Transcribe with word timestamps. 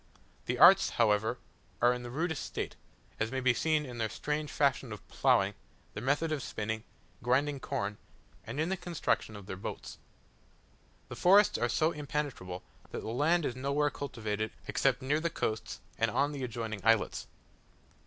The 0.47 0.57
arts, 0.57 0.89
however, 0.97 1.37
are 1.79 1.93
in 1.93 2.01
the 2.01 2.09
rudest 2.09 2.43
state; 2.43 2.75
as 3.19 3.31
may 3.31 3.39
be 3.39 3.53
seen 3.53 3.85
in 3.85 3.99
their 3.99 4.09
strange 4.09 4.49
fashion 4.51 4.91
of 4.91 5.07
ploughing, 5.07 5.53
their 5.93 6.01
method 6.01 6.31
of 6.31 6.41
spinning, 6.41 6.83
grinding 7.21 7.59
corn, 7.59 7.99
and 8.43 8.59
in 8.59 8.69
the 8.69 8.77
construction 8.77 9.35
of 9.35 9.45
their 9.45 9.55
boats. 9.57 9.99
The 11.09 11.15
forests 11.15 11.59
are 11.59 11.69
so 11.69 11.91
impenetrable, 11.91 12.63
that 12.89 13.01
the 13.01 13.09
land 13.09 13.45
is 13.45 13.55
nowhere 13.55 13.91
cultivated 13.91 14.51
except 14.67 15.03
near 15.03 15.19
the 15.19 15.29
coast 15.29 15.81
and 15.99 16.09
on 16.09 16.31
the 16.31 16.43
adjoining 16.43 16.81
islets. 16.83 17.27